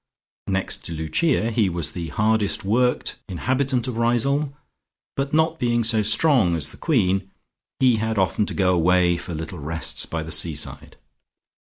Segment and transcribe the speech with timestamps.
[0.47, 4.55] Next to Lucia he was the hardest worked inhabitant of Riseholme
[5.15, 7.29] but not being so strong as the Queen,
[7.79, 10.97] he had often to go away for little rests by the sea side.